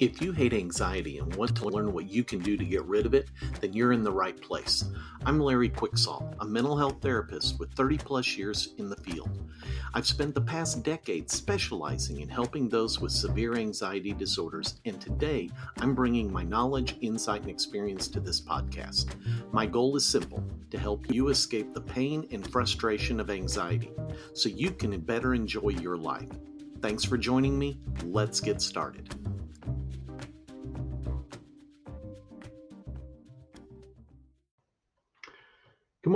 If 0.00 0.22
you 0.22 0.30
hate 0.30 0.52
anxiety 0.52 1.18
and 1.18 1.34
want 1.34 1.56
to 1.56 1.68
learn 1.68 1.92
what 1.92 2.08
you 2.08 2.22
can 2.22 2.38
do 2.38 2.56
to 2.56 2.64
get 2.64 2.84
rid 2.84 3.04
of 3.04 3.14
it, 3.14 3.30
then 3.60 3.72
you're 3.72 3.92
in 3.92 4.04
the 4.04 4.12
right 4.12 4.40
place. 4.40 4.84
I'm 5.26 5.40
Larry 5.40 5.68
Quicksall, 5.68 6.36
a 6.38 6.44
mental 6.44 6.76
health 6.76 6.98
therapist 7.00 7.58
with 7.58 7.72
30 7.72 7.98
plus 7.98 8.36
years 8.36 8.74
in 8.78 8.88
the 8.88 8.96
field. 8.96 9.50
I've 9.94 10.06
spent 10.06 10.36
the 10.36 10.40
past 10.40 10.84
decade 10.84 11.28
specializing 11.28 12.20
in 12.20 12.28
helping 12.28 12.68
those 12.68 13.00
with 13.00 13.10
severe 13.10 13.56
anxiety 13.56 14.12
disorders, 14.12 14.76
and 14.84 15.00
today 15.00 15.50
I'm 15.80 15.96
bringing 15.96 16.32
my 16.32 16.44
knowledge, 16.44 16.96
insight, 17.00 17.40
and 17.40 17.50
experience 17.50 18.06
to 18.08 18.20
this 18.20 18.40
podcast. 18.40 19.16
My 19.50 19.66
goal 19.66 19.96
is 19.96 20.04
simple 20.04 20.44
to 20.70 20.78
help 20.78 21.12
you 21.12 21.26
escape 21.30 21.74
the 21.74 21.80
pain 21.80 22.24
and 22.30 22.48
frustration 22.48 23.18
of 23.18 23.30
anxiety 23.30 23.90
so 24.32 24.48
you 24.48 24.70
can 24.70 24.96
better 25.00 25.34
enjoy 25.34 25.70
your 25.70 25.96
life. 25.96 26.30
Thanks 26.82 27.02
for 27.02 27.18
joining 27.18 27.58
me. 27.58 27.80
Let's 28.04 28.38
get 28.38 28.62
started. 28.62 29.12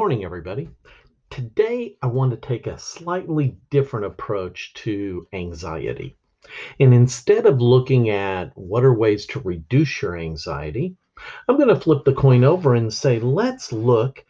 Morning, 0.02 0.24
everybody. 0.24 0.68
Today, 1.30 1.96
I 2.02 2.08
want 2.08 2.32
to 2.32 2.36
take 2.36 2.66
a 2.66 2.76
slightly 2.76 3.56
different 3.70 4.04
approach 4.04 4.74
to 4.74 5.28
anxiety. 5.32 6.16
And 6.80 6.92
instead 6.92 7.46
of 7.46 7.60
looking 7.60 8.10
at 8.10 8.50
what 8.56 8.82
are 8.82 8.92
ways 8.92 9.26
to 9.26 9.38
reduce 9.38 10.02
your 10.02 10.18
anxiety, 10.18 10.96
I'm 11.46 11.54
going 11.54 11.68
to 11.68 11.78
flip 11.78 12.04
the 12.04 12.14
coin 12.14 12.42
over 12.42 12.74
and 12.74 12.92
say, 12.92 13.20
let's 13.20 13.72
look 13.72 14.24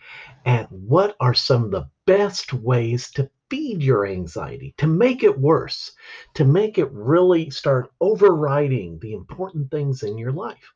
at 0.44 0.70
what 0.70 1.16
are 1.20 1.32
some 1.32 1.64
of 1.64 1.70
the 1.70 1.88
best 2.06 2.52
ways 2.52 3.10
to 3.12 3.30
feed 3.48 3.82
your 3.82 4.06
anxiety, 4.06 4.74
to 4.76 4.86
make 4.86 5.22
it 5.22 5.40
worse, 5.40 5.92
to 6.34 6.44
make 6.44 6.76
it 6.76 6.92
really 6.92 7.48
start 7.48 7.90
overriding 7.98 8.98
the 8.98 9.14
important 9.14 9.70
things 9.70 10.02
in 10.02 10.18
your 10.18 10.32
life. 10.32 10.74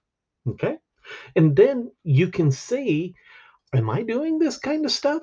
Okay? 0.49 0.79
And 1.37 1.55
then 1.55 1.93
you 2.03 2.29
can 2.29 2.51
see 2.51 3.15
am 3.77 3.91
I 3.91 4.03
doing 4.03 4.39
this 4.39 4.59
kind 4.59 4.85
of 4.85 4.91
stuff? 4.91 5.23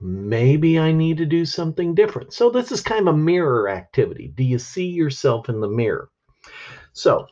Maybe 0.00 0.78
I 0.78 0.92
need 0.92 1.18
to 1.18 1.26
do 1.26 1.44
something 1.44 1.94
different. 1.94 2.32
So, 2.32 2.50
this 2.50 2.72
is 2.72 2.80
kind 2.80 3.06
of 3.06 3.14
a 3.14 3.18
mirror 3.18 3.68
activity. 3.68 4.32
Do 4.34 4.42
you 4.42 4.58
see 4.58 4.86
yourself 4.86 5.48
in 5.48 5.60
the 5.60 5.68
mirror? 5.68 6.10
So, 6.92 7.26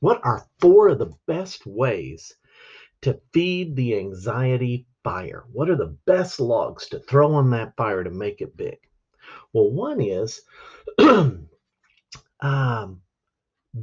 what 0.00 0.20
are 0.24 0.46
four 0.60 0.88
of 0.88 0.98
the 0.98 1.12
best 1.26 1.66
ways 1.66 2.34
to 3.02 3.20
feed 3.32 3.76
the 3.76 3.96
anxiety 3.96 4.86
fire? 5.04 5.44
What 5.52 5.70
are 5.70 5.76
the 5.76 5.96
best 6.06 6.40
logs 6.40 6.88
to 6.88 6.98
throw 7.00 7.32
on 7.32 7.50
that 7.50 7.76
fire 7.76 8.02
to 8.02 8.10
make 8.10 8.40
it 8.40 8.56
big? 8.56 8.78
Well, 9.52 9.70
one 9.70 10.00
is 10.00 10.40
um, 12.40 13.02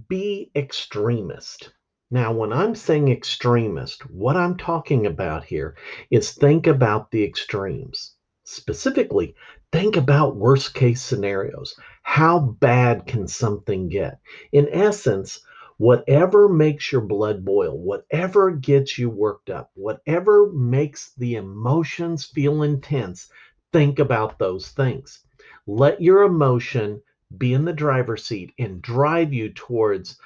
be 0.08 0.52
extremist. 0.56 1.72
Now, 2.12 2.32
when 2.34 2.54
I'm 2.54 2.76
saying 2.76 3.10
extremist, 3.10 4.10
what 4.12 4.38
I'm 4.38 4.58
talking 4.58 5.08
about 5.08 5.44
here 5.44 5.76
is 6.12 6.34
think 6.34 6.68
about 6.68 7.10
the 7.10 7.24
extremes. 7.24 8.14
Specifically, 8.44 9.34
think 9.72 9.98
about 9.98 10.36
worst 10.36 10.76
case 10.76 11.02
scenarios. 11.02 11.76
How 12.04 12.40
bad 12.40 13.08
can 13.08 13.28
something 13.28 13.90
get? 13.90 14.20
In 14.52 14.70
essence, 14.70 15.44
whatever 15.78 16.48
makes 16.48 16.92
your 16.92 17.02
blood 17.02 17.44
boil, 17.44 17.76
whatever 17.76 18.52
gets 18.52 19.00
you 19.00 19.10
worked 19.10 19.50
up, 19.50 19.72
whatever 19.74 20.52
makes 20.54 21.12
the 21.16 21.36
emotions 21.36 22.26
feel 22.26 22.62
intense, 22.62 23.32
think 23.74 23.98
about 23.98 24.38
those 24.38 24.70
things. 24.70 25.24
Let 25.66 26.00
your 26.00 26.22
emotion 26.22 27.02
be 27.36 27.54
in 27.54 27.66
the 27.66 27.74
driver's 27.74 28.26
seat 28.26 28.54
and 28.60 28.80
drive 28.80 29.34
you 29.34 29.50
towards 29.50 30.20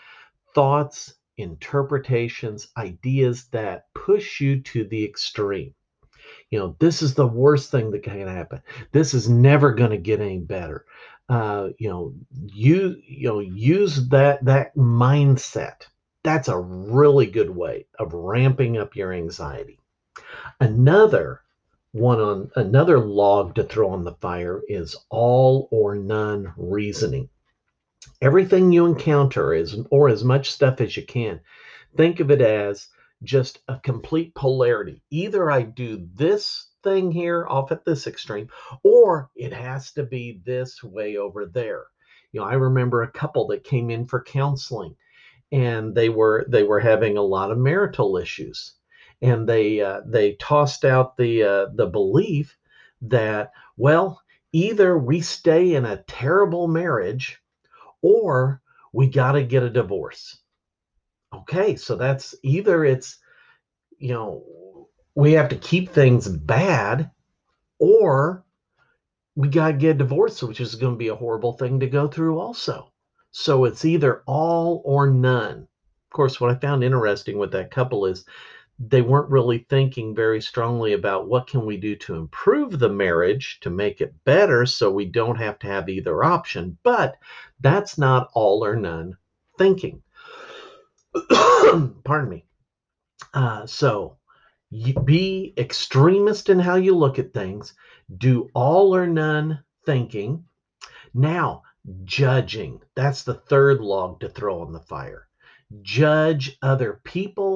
thoughts 0.54 1.14
interpretations, 1.40 2.68
ideas 2.78 3.46
that 3.52 3.86
push 3.94 4.42
you 4.42 4.62
to 4.62 4.84
the 4.86 5.04
extreme. 5.04 5.74
You 6.52 6.60
know, 6.60 6.76
this 6.80 7.02
is 7.02 7.14
the 7.14 7.28
worst 7.28 7.72
thing 7.72 7.92
that 7.92 8.04
can 8.04 8.28
happen. 8.28 8.62
This 8.92 9.14
is 9.14 9.30
never 9.30 9.74
going 9.74 9.92
to 9.92 9.98
get 9.98 10.20
any 10.20 10.40
better. 10.40 10.86
Uh, 11.28 11.70
you 11.78 11.90
know, 11.90 12.14
you 12.54 12.96
you 13.08 13.28
know, 13.28 13.40
use 13.40 14.10
that 14.10 14.44
that 14.46 14.76
mindset. 14.76 15.88
That's 16.24 16.48
a 16.48 16.60
really 16.60 17.28
good 17.28 17.50
way 17.50 17.86
of 17.98 18.14
ramping 18.14 18.78
up 18.78 18.96
your 18.96 19.14
anxiety. 19.14 19.80
Another 20.60 21.42
one 21.92 22.20
on 22.20 22.52
another 22.56 23.00
log 23.00 23.56
to 23.56 23.64
throw 23.64 23.90
on 23.92 24.04
the 24.04 24.16
fire 24.16 24.62
is 24.68 24.96
all 25.10 25.68
or 25.72 25.96
none 25.96 26.54
reasoning 26.58 27.30
everything 28.22 28.72
you 28.72 28.86
encounter 28.86 29.54
is 29.54 29.78
or 29.90 30.10
as 30.10 30.24
much 30.24 30.52
stuff 30.52 30.82
as 30.82 30.96
you 30.96 31.06
can. 31.06 31.40
Think 31.98 32.20
of 32.20 32.32
it 32.32 32.42
as 32.42 32.88
just 33.24 33.60
a 33.68 33.80
complete 33.80 34.34
polarity. 34.36 35.02
Either 35.10 35.52
i 35.52 35.62
do 35.62 36.08
this 36.16 36.68
thing 36.84 37.12
here 37.12 37.46
off 37.50 37.72
at 37.72 37.84
this 37.84 38.08
extreme 38.08 38.48
or 38.84 39.30
it 39.36 39.52
has 39.52 39.92
to 39.92 40.04
be 40.04 40.42
this 40.46 40.82
way 40.84 41.18
over 41.18 41.46
there. 41.46 41.86
You 42.32 42.40
know 42.40 42.46
i 42.46 42.54
remember 42.54 43.02
a 43.02 43.12
couple 43.12 43.48
that 43.48 43.64
came 43.64 43.90
in 43.90 44.06
for 44.06 44.24
counseling 44.24 44.96
and 45.52 45.96
they 45.96 46.10
were 46.10 46.46
they 46.48 46.64
were 46.64 46.80
having 46.80 47.18
a 47.18 47.22
lot 47.22 47.52
of 47.52 47.58
marital 47.58 48.18
issues. 48.18 48.74
And 49.22 49.48
they 49.48 49.82
uh, 49.82 50.02
they 50.06 50.34
tossed 50.36 50.86
out 50.86 51.18
the 51.18 51.44
uh, 51.44 51.66
the 51.76 51.88
belief 51.88 52.58
that 53.02 53.52
well 53.78 54.22
either 54.52 54.98
we 54.98 55.22
stay 55.22 55.74
in 55.76 55.86
a 55.86 56.04
terrible 56.08 56.68
marriage 56.68 57.42
or 58.02 58.62
we 58.94 59.08
got 59.08 59.34
to 59.34 59.44
get 59.44 59.64
a 59.64 59.70
divorce. 59.70 60.40
Okay, 61.34 61.76
so 61.76 61.96
that's 61.96 62.36
either 62.44 62.84
it's, 62.84 63.18
you 63.98 64.14
know, 64.14 64.44
we 65.16 65.34
have 65.34 65.50
to 65.50 65.56
keep 65.56 65.90
things 65.90 66.28
bad, 66.28 67.12
or 67.80 68.44
we 69.36 69.48
got 69.48 69.68
to 69.68 69.74
get 69.74 69.92
a 69.92 70.00
divorce, 70.00 70.42
which 70.42 70.60
is 70.60 70.76
going 70.76 70.94
to 70.94 70.98
be 70.98 71.10
a 71.10 71.16
horrible 71.16 71.54
thing 71.54 71.80
to 71.82 71.88
go 71.88 72.08
through, 72.08 72.40
also. 72.40 72.92
So 73.32 73.66
it's 73.66 73.86
either 73.86 74.24
all 74.26 74.82
or 74.86 75.10
none. 75.10 75.60
Of 75.62 76.12
course, 76.12 76.42
what 76.42 76.50
I 76.50 76.56
found 76.56 76.84
interesting 76.84 77.38
with 77.38 77.52
that 77.52 77.70
couple 77.70 78.06
is 78.08 78.26
they 78.80 79.02
weren't 79.02 79.30
really 79.30 79.66
thinking 79.70 80.16
very 80.16 80.42
strongly 80.42 80.94
about 80.94 81.28
what 81.28 81.48
can 81.48 81.66
we 81.66 81.76
do 81.76 81.96
to 81.98 82.16
improve 82.16 82.80
the 82.80 82.90
marriage 82.90 83.60
to 83.60 83.70
make 83.70 84.00
it 84.00 84.14
better 84.24 84.66
so 84.66 84.90
we 84.90 85.06
don't 85.06 85.36
have 85.36 85.60
to 85.60 85.68
have 85.68 85.90
either 85.90 86.24
option 86.24 86.78
but 86.84 87.18
that's 87.60 87.98
not 87.98 88.30
all 88.34 88.64
or 88.64 88.76
none 88.76 89.18
thinking. 89.58 90.02
Pardon 92.04 92.30
me. 92.30 92.46
Uh, 93.34 93.66
so 93.66 94.18
be 95.04 95.54
extremist 95.58 96.50
in 96.50 96.60
how 96.60 96.76
you 96.76 96.96
look 96.96 97.20
at 97.20 97.34
things. 97.34 97.74
Do 98.18 98.50
all 98.54 98.96
or 98.96 99.08
none 99.08 99.64
thinking. 99.86 100.46
Now 101.14 101.64
judging. 102.04 102.82
That's 102.96 103.24
the 103.24 103.34
third 103.34 103.82
log 103.82 104.20
to 104.22 104.30
throw 104.30 104.62
on 104.62 104.72
the 104.72 104.80
fire. 104.80 105.28
Judge 105.82 106.58
other 106.62 107.02
people 107.04 107.49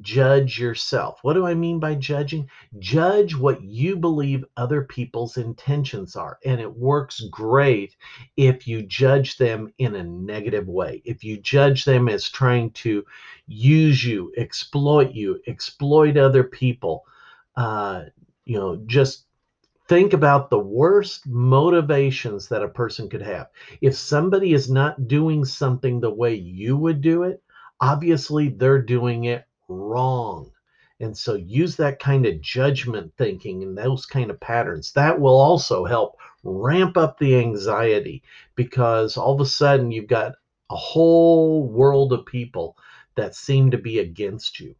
judge 0.00 0.58
yourself. 0.58 1.18
What 1.22 1.34
do 1.34 1.46
I 1.46 1.54
mean 1.54 1.80
by 1.80 1.96
judging? 1.96 2.48
Judge 2.78 3.34
what 3.34 3.62
you 3.62 3.96
believe 3.96 4.44
other 4.56 4.82
people's 4.82 5.36
intentions 5.36 6.14
are. 6.14 6.38
And 6.44 6.60
it 6.60 6.72
works 6.72 7.20
great 7.30 7.96
if 8.36 8.68
you 8.68 8.82
judge 8.82 9.36
them 9.36 9.72
in 9.78 9.96
a 9.96 10.04
negative 10.04 10.68
way. 10.68 11.02
If 11.04 11.24
you 11.24 11.38
judge 11.38 11.84
them 11.84 12.08
as 12.08 12.28
trying 12.28 12.70
to 12.72 13.04
use 13.46 14.04
you, 14.04 14.32
exploit 14.36 15.12
you, 15.12 15.40
exploit 15.46 16.16
other 16.16 16.44
people, 16.44 17.04
uh, 17.56 18.04
you 18.44 18.58
know, 18.58 18.76
just 18.86 19.26
think 19.88 20.12
about 20.12 20.50
the 20.50 20.58
worst 20.58 21.26
motivations 21.26 22.48
that 22.48 22.62
a 22.62 22.68
person 22.68 23.08
could 23.08 23.22
have. 23.22 23.48
If 23.80 23.96
somebody 23.96 24.52
is 24.52 24.70
not 24.70 25.08
doing 25.08 25.44
something 25.44 25.98
the 25.98 26.14
way 26.14 26.34
you 26.36 26.76
would 26.76 27.00
do 27.00 27.24
it, 27.24 27.42
obviously 27.80 28.50
they're 28.50 28.82
doing 28.82 29.24
it 29.24 29.44
wrong. 29.70 30.50
And 31.00 31.16
so 31.16 31.34
use 31.34 31.76
that 31.76 31.98
kind 31.98 32.26
of 32.26 32.40
judgment 32.42 33.12
thinking 33.16 33.62
and 33.62 33.76
those 33.76 34.04
kind 34.04 34.30
of 34.30 34.38
patterns. 34.40 34.92
That 34.92 35.18
will 35.18 35.40
also 35.40 35.84
help 35.86 36.16
ramp 36.42 36.96
up 36.96 37.18
the 37.18 37.36
anxiety 37.38 38.22
because 38.54 39.16
all 39.16 39.34
of 39.34 39.40
a 39.40 39.46
sudden 39.46 39.90
you've 39.90 40.08
got 40.08 40.34
a 40.70 40.76
whole 40.76 41.66
world 41.68 42.12
of 42.12 42.26
people 42.26 42.76
that 43.14 43.34
seem 43.34 43.70
to 43.70 43.78
be 43.78 43.98
against 43.98 44.60
you. 44.60 44.74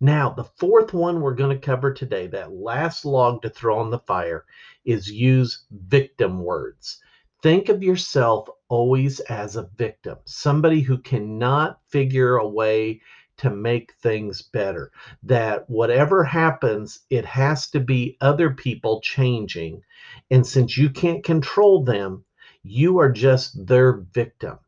Now, 0.00 0.30
the 0.30 0.44
fourth 0.44 0.94
one 0.94 1.20
we're 1.20 1.34
going 1.34 1.54
to 1.54 1.66
cover 1.66 1.92
today, 1.92 2.26
that 2.28 2.52
last 2.52 3.04
log 3.04 3.42
to 3.42 3.50
throw 3.50 3.78
on 3.78 3.90
the 3.90 3.98
fire, 3.98 4.46
is 4.84 5.10
use 5.10 5.66
victim 5.70 6.42
words. 6.42 7.02
Think 7.42 7.68
of 7.68 7.82
yourself 7.82 8.48
always 8.68 9.20
as 9.20 9.56
a 9.56 9.68
victim, 9.76 10.16
somebody 10.24 10.80
who 10.80 10.98
cannot 10.98 11.80
figure 11.88 12.36
a 12.36 12.48
way 12.48 13.02
to 13.40 13.50
make 13.50 13.94
things 14.02 14.42
better. 14.42 14.92
That 15.22 15.68
whatever 15.70 16.24
happens, 16.24 17.00
it 17.08 17.24
has 17.24 17.70
to 17.70 17.80
be 17.80 18.18
other 18.20 18.50
people 18.50 19.00
changing. 19.00 19.82
And 20.30 20.46
since 20.46 20.76
you 20.76 20.90
can't 20.90 21.24
control 21.24 21.82
them, 21.82 22.24
you 22.62 22.98
are 22.98 23.10
just 23.10 23.66
their 23.66 24.04
victim. 24.12 24.58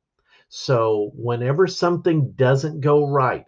So, 0.49 1.13
whenever 1.15 1.67
something 1.67 2.33
doesn't 2.33 2.81
go 2.81 3.07
right, 3.07 3.45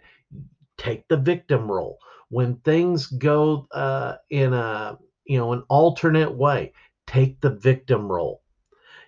take 0.77 1.09
the 1.09 1.17
victim 1.17 1.71
role. 1.71 1.99
When 2.29 2.57
things 2.57 3.07
go 3.07 3.67
uh, 3.73 4.17
in 4.29 4.53
a 4.53 4.99
you 5.25 5.39
know 5.39 5.53
an 5.55 5.63
alternate 5.71 6.35
way, 6.35 6.75
take 7.07 7.41
the 7.41 7.51
victim 7.51 8.13
role. 8.13 8.43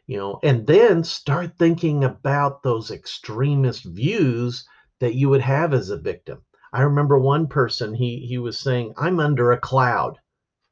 You 0.06 0.18
know, 0.18 0.40
and 0.42 0.66
then 0.66 1.04
start 1.04 1.58
thinking 1.58 2.04
about 2.04 2.62
those 2.62 2.90
extremist 2.90 3.84
views 3.84 4.66
that 5.00 5.14
you 5.14 5.28
would 5.28 5.40
have 5.42 5.74
as 5.74 5.90
a 5.90 5.96
victim. 5.96 6.42
I 6.72 6.82
remember 6.82 7.18
one 7.18 7.46
person 7.46 7.94
he 7.94 8.18
he 8.20 8.38
was 8.38 8.58
saying, 8.58 8.94
"I'm 8.96 9.20
under 9.20 9.52
a 9.52 9.58
cloud." 9.60 10.18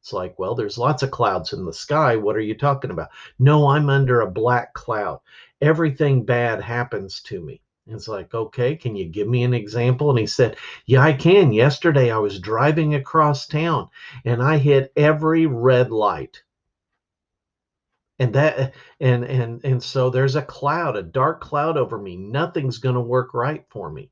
It's 0.00 0.12
like, 0.12 0.38
well, 0.38 0.54
there's 0.54 0.78
lots 0.78 1.02
of 1.02 1.10
clouds 1.10 1.52
in 1.52 1.64
the 1.64 1.72
sky. 1.72 2.14
What 2.16 2.36
are 2.36 2.40
you 2.40 2.54
talking 2.56 2.90
about? 2.92 3.08
No, 3.38 3.68
I'm 3.68 3.90
under 3.90 4.20
a 4.20 4.30
black 4.30 4.72
cloud. 4.74 5.20
Everything 5.60 6.24
bad 6.24 6.60
happens 6.62 7.20
to 7.22 7.40
me. 7.40 7.60
And 7.86 7.96
It's 7.96 8.06
like, 8.06 8.34
okay, 8.34 8.76
can 8.76 8.96
you 8.96 9.06
give 9.06 9.26
me 9.28 9.42
an 9.44 9.54
example? 9.54 10.10
And 10.10 10.18
he 10.18 10.26
said, 10.26 10.56
Yeah, 10.86 11.02
I 11.02 11.12
can. 11.14 11.52
Yesterday 11.52 12.10
I 12.12 12.18
was 12.18 12.38
driving 12.38 12.94
across 12.94 13.46
town 13.46 13.88
and 14.24 14.42
I 14.42 14.58
hit 14.58 14.92
every 14.96 15.46
red 15.46 15.90
light. 15.90 16.42
And 18.18 18.34
that 18.34 18.74
and 19.00 19.24
and 19.24 19.64
and 19.64 19.80
so 19.82 20.10
there's 20.10 20.34
a 20.34 20.42
cloud, 20.42 20.96
a 20.96 21.02
dark 21.02 21.40
cloud 21.40 21.76
over 21.76 21.96
me. 21.98 22.16
Nothing's 22.16 22.78
going 22.78 22.96
to 22.96 23.00
work 23.00 23.34
right 23.34 23.64
for 23.70 23.88
me. 23.90 24.10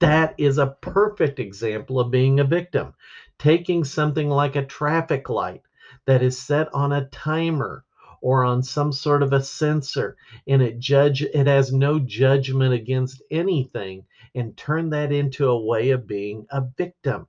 That 0.00 0.34
is 0.38 0.58
a 0.58 0.76
perfect 0.80 1.38
example 1.38 2.00
of 2.00 2.10
being 2.10 2.40
a 2.40 2.44
victim. 2.44 2.94
Taking 3.38 3.84
something 3.84 4.28
like 4.28 4.56
a 4.56 4.64
traffic 4.64 5.28
light 5.28 5.62
that 6.06 6.22
is 6.22 6.40
set 6.40 6.72
on 6.74 6.92
a 6.92 7.06
timer 7.06 7.84
or 8.22 8.44
on 8.44 8.62
some 8.62 8.92
sort 8.92 9.22
of 9.22 9.32
a 9.32 9.42
sensor 9.42 10.16
and 10.46 10.62
it 10.62 10.78
judge 10.78 11.22
it 11.22 11.46
has 11.46 11.72
no 11.72 11.98
judgment 11.98 12.74
against 12.74 13.22
anything 13.30 14.04
and 14.34 14.56
turn 14.56 14.90
that 14.90 15.12
into 15.12 15.48
a 15.48 15.64
way 15.64 15.90
of 15.90 16.06
being 16.06 16.46
a 16.50 16.62
victim. 16.76 17.26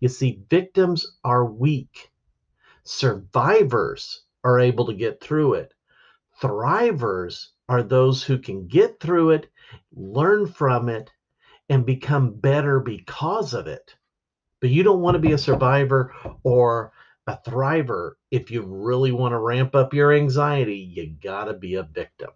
You 0.00 0.08
see 0.08 0.42
victims 0.48 1.18
are 1.24 1.44
weak. 1.44 2.10
Survivors 2.84 4.24
are 4.44 4.60
able 4.60 4.86
to 4.86 4.94
get 4.94 5.20
through 5.20 5.54
it. 5.54 5.74
Thrivers 6.40 7.48
are 7.68 7.82
those 7.82 8.22
who 8.22 8.38
can 8.38 8.66
get 8.66 9.00
through 9.00 9.30
it, 9.30 9.50
learn 9.92 10.46
from 10.46 10.88
it, 10.88 11.10
and 11.68 11.86
become 11.86 12.34
better 12.34 12.80
because 12.80 13.54
of 13.54 13.66
it. 13.66 13.94
But 14.60 14.70
you 14.70 14.82
don't 14.82 15.00
want 15.00 15.14
to 15.14 15.20
be 15.20 15.32
a 15.32 15.38
survivor 15.38 16.14
or 16.42 16.92
a 17.26 17.38
thriver. 17.46 18.12
If 18.30 18.50
you 18.50 18.62
really 18.62 19.12
want 19.12 19.32
to 19.32 19.38
ramp 19.38 19.74
up 19.74 19.94
your 19.94 20.12
anxiety, 20.12 20.76
you 20.76 21.14
got 21.22 21.44
to 21.44 21.54
be 21.54 21.74
a 21.74 21.82
victim. 21.82 22.30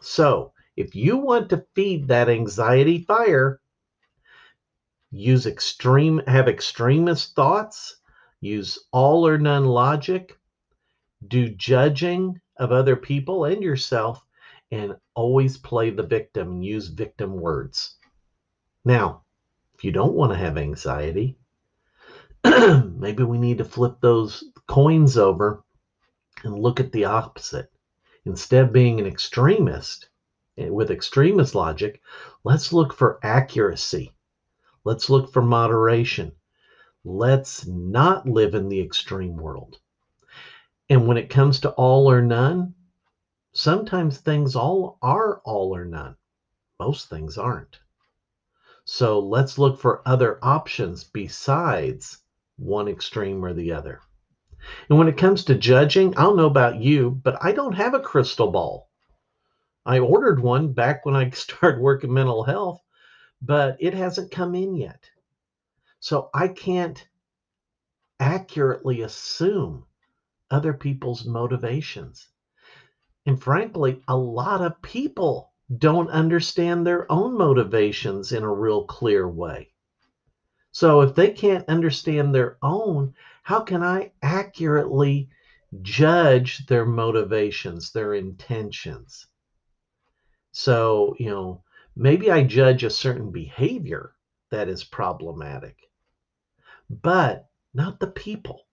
So, 0.00 0.52
if 0.76 0.94
you 0.94 1.16
want 1.16 1.50
to 1.50 1.64
feed 1.74 2.08
that 2.08 2.28
anxiety 2.28 3.04
fire, 3.04 3.60
use 5.10 5.46
extreme 5.46 6.20
have 6.26 6.48
extremist 6.48 7.34
thoughts, 7.36 7.96
use 8.40 8.78
all 8.92 9.26
or 9.26 9.38
none 9.38 9.66
logic, 9.66 10.36
do 11.28 11.48
judging 11.48 12.40
of 12.56 12.72
other 12.72 12.96
people 12.96 13.44
and 13.44 13.62
yourself, 13.62 14.22
and 14.70 14.96
always 15.14 15.56
play 15.56 15.90
the 15.90 16.02
victim 16.02 16.60
use 16.60 16.88
victim 16.88 17.34
words. 17.34 17.96
Now, 18.84 19.22
if 19.74 19.84
you 19.84 19.92
don't 19.92 20.14
want 20.14 20.32
to 20.32 20.38
have 20.38 20.58
anxiety, 20.58 21.38
maybe 22.44 23.22
we 23.22 23.38
need 23.38 23.58
to 23.58 23.64
flip 23.64 23.96
those 24.00 24.44
coins 24.68 25.16
over 25.16 25.64
and 26.42 26.58
look 26.58 26.80
at 26.80 26.92
the 26.92 27.06
opposite. 27.06 27.70
Instead 28.26 28.64
of 28.64 28.72
being 28.72 29.00
an 29.00 29.06
extremist 29.06 30.08
eh, 30.58 30.68
with 30.68 30.90
extremist 30.90 31.54
logic, 31.54 32.02
let's 32.44 32.72
look 32.72 32.92
for 32.92 33.18
accuracy. 33.22 34.12
Let's 34.84 35.08
look 35.08 35.32
for 35.32 35.42
moderation. 35.42 36.32
Let's 37.04 37.66
not 37.66 38.26
live 38.28 38.54
in 38.54 38.68
the 38.68 38.80
extreme 38.80 39.36
world. 39.36 39.78
And 40.90 41.06
when 41.06 41.16
it 41.16 41.30
comes 41.30 41.60
to 41.60 41.70
all 41.70 42.10
or 42.10 42.20
none, 42.20 42.74
sometimes 43.54 44.18
things 44.18 44.56
all 44.56 44.98
are 45.00 45.40
all 45.44 45.74
or 45.74 45.86
none. 45.86 46.16
Most 46.78 47.08
things 47.08 47.38
aren't. 47.38 47.78
So 48.84 49.18
let's 49.18 49.58
look 49.58 49.80
for 49.80 50.02
other 50.06 50.38
options 50.42 51.04
besides 51.04 52.18
one 52.56 52.88
extreme 52.88 53.44
or 53.44 53.54
the 53.54 53.72
other. 53.72 54.00
And 54.88 54.98
when 54.98 55.08
it 55.08 55.16
comes 55.16 55.44
to 55.44 55.54
judging, 55.54 56.16
I 56.16 56.22
don't 56.22 56.36
know 56.36 56.46
about 56.46 56.80
you, 56.80 57.10
but 57.10 57.42
I 57.42 57.52
don't 57.52 57.74
have 57.74 57.94
a 57.94 58.00
crystal 58.00 58.50
ball. 58.50 58.88
I 59.86 59.98
ordered 59.98 60.40
one 60.40 60.72
back 60.72 61.04
when 61.04 61.16
I 61.16 61.30
started 61.32 61.80
working 61.80 62.12
mental 62.12 62.44
health, 62.44 62.80
but 63.40 63.76
it 63.80 63.94
hasn't 63.94 64.30
come 64.30 64.54
in 64.54 64.74
yet. 64.74 65.10
So 66.00 66.28
I 66.34 66.48
can't 66.48 67.02
accurately 68.20 69.00
assume 69.00 69.86
other 70.50 70.74
people's 70.74 71.24
motivations. 71.24 72.28
And 73.26 73.42
frankly, 73.42 74.02
a 74.06 74.16
lot 74.16 74.60
of 74.60 74.82
people 74.82 75.53
don't 75.78 76.10
understand 76.10 76.86
their 76.86 77.10
own 77.10 77.36
motivations 77.36 78.32
in 78.32 78.42
a 78.42 78.52
real 78.52 78.84
clear 78.84 79.28
way. 79.28 79.68
So 80.72 81.00
if 81.02 81.14
they 81.14 81.30
can't 81.30 81.68
understand 81.68 82.34
their 82.34 82.58
own, 82.62 83.14
how 83.42 83.60
can 83.60 83.82
I 83.82 84.12
accurately 84.22 85.28
judge 85.82 86.66
their 86.66 86.84
motivations, 86.84 87.92
their 87.92 88.14
intentions? 88.14 89.26
So, 90.52 91.14
you 91.18 91.30
know, 91.30 91.62
maybe 91.96 92.30
I 92.30 92.42
judge 92.42 92.84
a 92.84 92.90
certain 92.90 93.30
behavior 93.30 94.14
that 94.50 94.68
is 94.68 94.84
problematic, 94.84 95.76
but 96.90 97.46
not 97.72 97.98
the 98.00 98.08
people. 98.08 98.66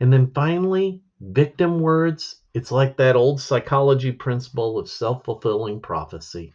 And 0.00 0.12
then 0.12 0.32
finally, 0.32 1.00
victim 1.22 1.78
words 1.78 2.42
it's 2.54 2.70
like 2.70 2.98
that 2.98 3.16
old 3.16 3.40
psychology 3.40 4.12
principle 4.12 4.78
of 4.78 4.88
self 4.88 5.24
fulfilling 5.24 5.80
prophecy. 5.80 6.52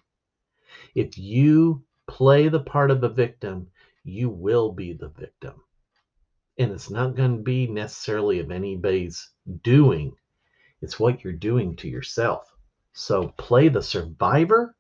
If 0.94 1.18
you 1.18 1.84
play 2.08 2.50
the 2.50 2.60
part 2.60 2.92
of 2.92 3.04
a 3.04 3.10
victim, 3.10 3.68
you 4.04 4.30
will 4.30 4.72
be 4.72 4.94
the 4.94 5.10
victim. 5.10 5.54
And 6.60 6.72
it's 6.72 6.90
not 6.90 7.16
going 7.16 7.38
to 7.38 7.44
be 7.44 7.68
necessarily 7.68 8.40
of 8.40 8.52
anybody's 8.52 9.30
doing, 9.64 10.14
it's 10.82 11.00
what 11.00 11.24
you're 11.24 11.34
doing 11.34 11.76
to 11.78 11.88
yourself. 11.88 12.54
So 12.94 13.30
play 13.38 13.70
the 13.70 13.82
survivor 13.82 14.76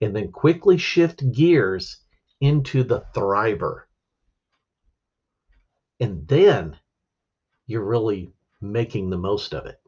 and 0.00 0.14
then 0.14 0.30
quickly 0.30 0.76
shift 0.76 1.32
gears 1.32 1.98
into 2.40 2.84
the 2.84 3.04
thriver. 3.14 3.82
And 5.98 6.26
then 6.28 6.76
you're 7.66 7.84
really 7.84 8.33
making 8.60 9.10
the 9.10 9.18
most 9.18 9.54
of 9.54 9.66
it. 9.66 9.80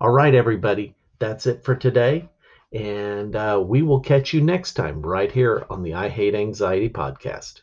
All 0.00 0.10
right, 0.10 0.34
everybody, 0.34 0.94
that's 1.18 1.46
it 1.46 1.64
for 1.64 1.74
today. 1.74 2.28
And 2.72 3.36
uh, 3.36 3.62
we 3.64 3.82
will 3.82 4.00
catch 4.00 4.32
you 4.32 4.40
next 4.40 4.72
time 4.72 5.02
right 5.02 5.30
here 5.30 5.66
on 5.68 5.82
the 5.82 5.94
I 5.94 6.08
Hate 6.08 6.34
Anxiety 6.34 6.88
podcast. 6.88 7.60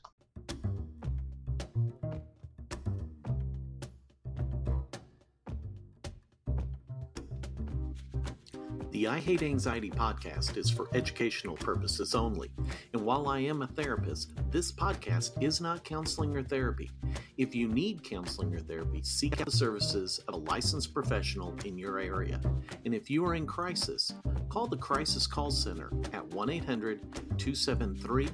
The 8.91 9.07
I 9.07 9.19
Hate 9.19 9.43
Anxiety 9.43 9.89
podcast 9.89 10.57
is 10.57 10.69
for 10.69 10.89
educational 10.93 11.55
purposes 11.55 12.13
only. 12.15 12.51
And 12.91 13.01
while 13.01 13.29
I 13.29 13.39
am 13.39 13.61
a 13.61 13.67
therapist, 13.67 14.33
this 14.51 14.73
podcast 14.73 15.41
is 15.41 15.61
not 15.61 15.85
counseling 15.85 16.35
or 16.35 16.43
therapy. 16.43 16.91
If 17.39 17.55
you 17.55 17.69
need 17.69 18.03
counseling 18.03 18.53
or 18.53 18.59
therapy, 18.59 19.01
seek 19.01 19.39
out 19.39 19.45
the 19.45 19.51
services 19.51 20.19
of 20.27 20.33
a 20.33 20.37
licensed 20.39 20.93
professional 20.93 21.55
in 21.63 21.77
your 21.77 21.97
area. 21.97 22.41
And 22.83 22.93
if 22.93 23.09
you 23.09 23.25
are 23.25 23.33
in 23.33 23.47
crisis, 23.47 24.11
call 24.49 24.67
the 24.67 24.75
Crisis 24.75 25.25
Call 25.25 25.49
Center 25.49 25.89
at 26.11 26.27
1 26.33 26.49
800 26.49 26.99
273 27.39 28.27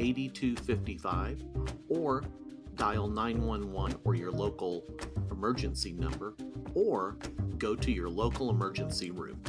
8255 0.00 1.44
or 1.88 2.24
dial 2.74 3.06
911 3.06 4.00
or 4.02 4.16
your 4.16 4.32
local 4.32 4.84
emergency 5.30 5.92
number 5.92 6.34
or 6.74 7.16
go 7.58 7.76
to 7.76 7.92
your 7.92 8.10
local 8.10 8.50
emergency 8.50 9.12
room. 9.12 9.40